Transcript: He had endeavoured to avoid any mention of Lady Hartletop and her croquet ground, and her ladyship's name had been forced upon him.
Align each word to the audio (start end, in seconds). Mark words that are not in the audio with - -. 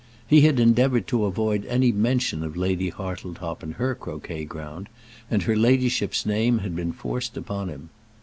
He 0.27 0.41
had 0.41 0.59
endeavoured 0.59 1.05
to 1.09 1.25
avoid 1.25 1.63
any 1.67 1.91
mention 1.91 2.43
of 2.43 2.57
Lady 2.57 2.89
Hartletop 2.89 3.61
and 3.61 3.75
her 3.75 3.93
croquet 3.93 4.45
ground, 4.45 4.89
and 5.29 5.43
her 5.43 5.55
ladyship's 5.55 6.25
name 6.25 6.57
had 6.57 6.75
been 6.75 6.91
forced 6.91 7.37
upon 7.37 7.69
him. 7.69 7.91